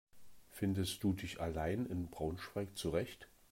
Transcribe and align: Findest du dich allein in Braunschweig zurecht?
Findest 0.49 1.03
du 1.03 1.13
dich 1.13 1.39
allein 1.39 1.85
in 1.85 2.07
Braunschweig 2.07 2.75
zurecht? 2.75 3.27